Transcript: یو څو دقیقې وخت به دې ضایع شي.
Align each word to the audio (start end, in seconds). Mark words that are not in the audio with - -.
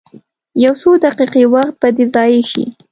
یو 0.63 0.73
څو 0.81 0.89
دقیقې 1.05 1.43
وخت 1.53 1.73
به 1.79 1.87
دې 1.95 2.05
ضایع 2.13 2.41
شي. 2.51 2.65